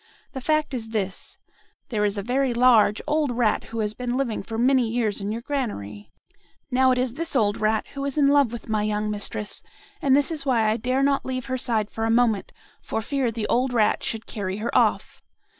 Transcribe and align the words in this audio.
The 0.31 0.41
fact 0.41 0.73
is 0.73 0.89
this: 0.89 1.37
There 1.89 2.03
is 2.05 2.17
a 2.17 2.23
very 2.23 2.55
large 2.55 3.03
old 3.05 3.29
rat 3.37 3.65
who 3.65 3.77
has 3.81 3.93
been 3.93 4.17
living 4.17 4.41
for 4.41 4.57
many 4.57 4.89
years 4.89 5.21
in 5.21 5.31
your 5.31 5.43
granary. 5.43 6.11
Now 6.71 6.89
it 6.89 6.97
is 6.97 7.13
this 7.13 7.35
old 7.35 7.57
rat 7.61 7.85
who 7.93 8.03
is 8.05 8.17
in 8.17 8.25
love 8.25 8.51
with 8.51 8.67
my 8.67 8.81
young 8.81 9.11
mistress, 9.11 9.61
and 10.01 10.15
this 10.15 10.31
is 10.31 10.43
why 10.43 10.67
I 10.71 10.77
dare 10.77 11.03
not 11.03 11.23
leave 11.23 11.45
her 11.45 11.57
side 11.59 11.91
for 11.91 12.05
a 12.05 12.09
moment, 12.09 12.51
for 12.81 12.99
fear 13.03 13.29
the 13.29 13.45
old 13.45 13.73
rat 13.73 14.01
should 14.01 14.25
carry 14.25 14.57
her 14.57 14.75
off. 14.75 15.21